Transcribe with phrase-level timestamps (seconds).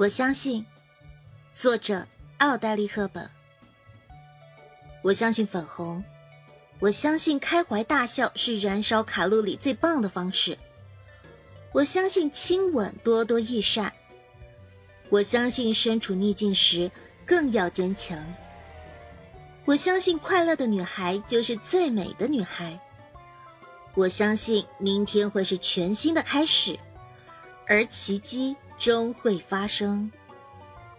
[0.00, 0.64] 我相信，
[1.52, 2.06] 作者
[2.38, 3.30] 奥黛丽·赫本。
[5.02, 6.02] 我相信粉红，
[6.78, 10.56] 我相信开怀大笑是燃烧卡路里最棒的方式。
[11.72, 13.92] 我相信亲吻多多益善。
[15.10, 16.90] 我相信身处逆境时
[17.26, 18.18] 更要坚强。
[19.66, 22.80] 我相信快乐的女孩就是最美的女孩。
[23.94, 26.74] 我相信明天会是全新的开始，
[27.66, 28.56] 而奇迹。
[28.80, 30.10] 终会发生。